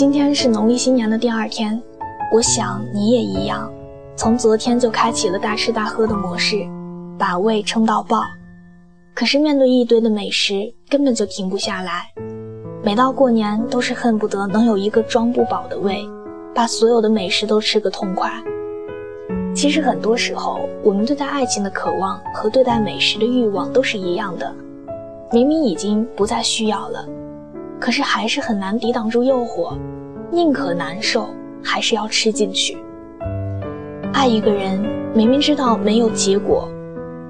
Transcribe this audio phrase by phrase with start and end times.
[0.00, 1.78] 今天是农历新年的第二天，
[2.32, 3.70] 我想你也一样，
[4.16, 6.66] 从昨天就开启了大吃大喝的模式，
[7.18, 8.22] 把胃撑到爆。
[9.14, 12.06] 可是面对一堆的美食，根本就停不下来。
[12.82, 16.02] 每到过年，都是恨不得能有一个装不饱的胃，
[16.54, 18.32] 把所有的美食都吃个痛快。
[19.54, 24.50] 其实很多时候，我们对待爱情的渴望和对待美食的欲望都是一样的。
[25.30, 27.06] 明明已经不再需要了，
[27.80, 29.76] 可是还是很难抵挡住诱惑，
[30.30, 31.26] 宁可难受，
[31.64, 32.76] 还是要吃进去。
[34.12, 34.78] 爱一个人，
[35.14, 36.68] 明明知道没有结果，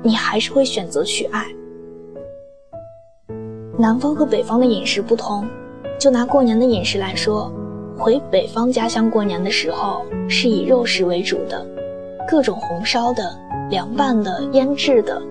[0.02, 1.46] 你还是会选择去爱。
[3.78, 5.46] 南方和北方的饮食不同，
[5.98, 7.50] 就拿过年的饮食来说，
[7.96, 11.64] 回北方家乡过年的时候是以肉食为主的，
[12.28, 13.22] 各种红烧的、
[13.70, 15.22] 凉拌的、腌制的；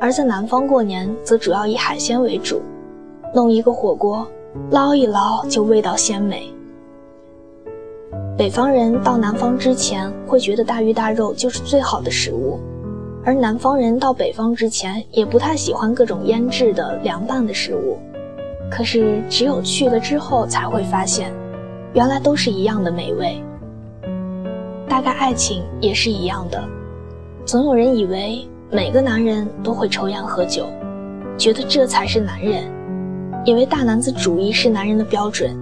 [0.00, 2.60] 而在南方过年则主要以海鲜为主，
[3.34, 4.26] 弄一个火锅，
[4.70, 6.52] 捞一捞就味道鲜美。
[8.36, 12.60] 北方人到南方之前会觉得大鱼大肉就是最好的食物。
[13.24, 17.96] 而南方人到北方之前，也不太喜欢各种腌制的、凉拌的食物。
[18.70, 21.32] 可是，只有去了之后，才会发现，
[21.94, 23.42] 原来都是一样的美味。
[24.88, 26.62] 大概爱情也是一样的。
[27.46, 30.66] 总有人以为每个男人都会抽烟喝酒，
[31.38, 32.64] 觉得这才是男人，
[33.44, 35.56] 以为大男子主义是男人的标准。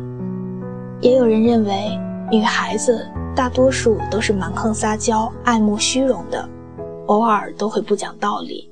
[1.00, 1.98] 也有人认为，
[2.30, 6.46] 女孩子大多数都是蛮横撒娇、爱慕虚荣的。
[7.06, 8.70] 偶尔都会不讲道理，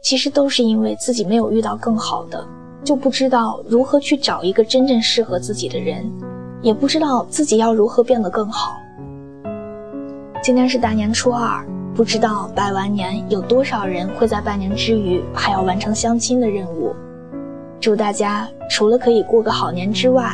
[0.00, 2.46] 其实都是因为自己没有遇到更好的，
[2.84, 6.08] 就不知道如何去找一个真正适合自己的人，
[6.62, 8.76] 也不知道自己要如何变得更好。
[10.40, 16.94] 今天是大年初二，不知道拜完年有多少人会在拜年之余还要完成相亲的任务。
[17.80, 20.30] 祝大家除了可以过个好年之外，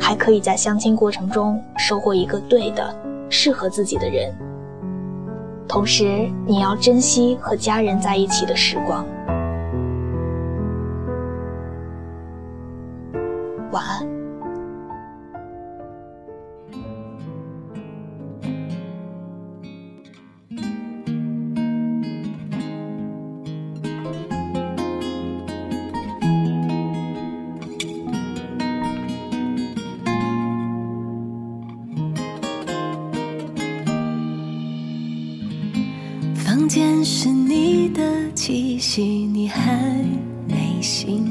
[0.00, 2.92] 还可以在相亲过程中收获一个对的、
[3.28, 4.34] 适合自己的人。
[5.68, 9.06] 同时，你要珍惜和家人在一起的时光。
[36.68, 39.72] 房间是你的气息，你还
[40.46, 41.24] 没醒，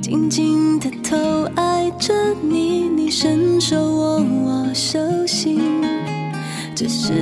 [0.00, 1.14] 静静的偷
[1.54, 5.60] 爱着你，你伸手握我手心，
[6.74, 7.12] 只是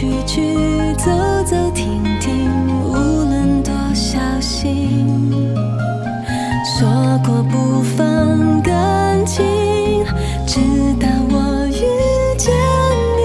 [0.00, 0.54] 去去
[0.96, 1.10] 走
[1.44, 2.50] 走停停，
[2.86, 5.30] 无论多小心，
[6.64, 6.88] 说
[7.22, 9.44] 过不放感情，
[10.46, 10.58] 直
[10.98, 11.82] 到我遇
[12.38, 12.50] 见
[13.18, 13.20] 你，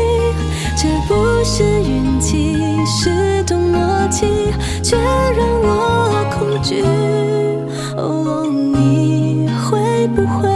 [0.75, 3.79] 这不是运气，是种默
[4.11, 4.27] 契，
[4.83, 6.83] 却让我恐惧。
[8.73, 10.49] 你会不会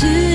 [0.00, 0.27] 是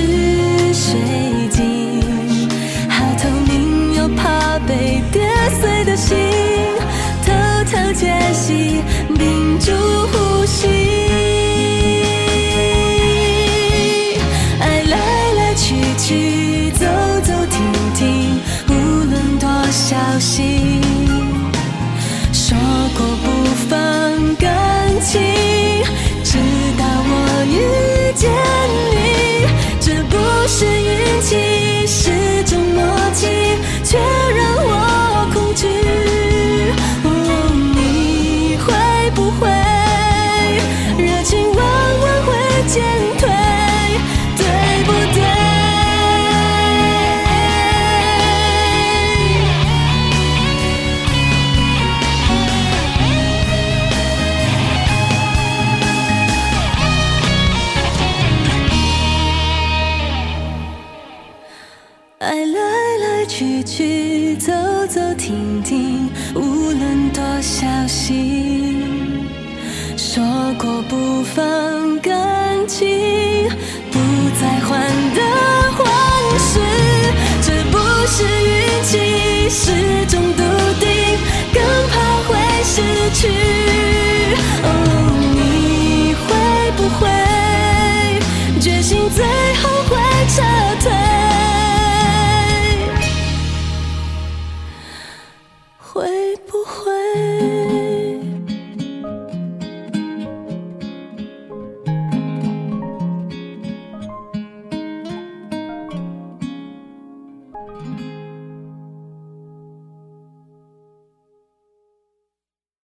[89.54, 90.03] 后悔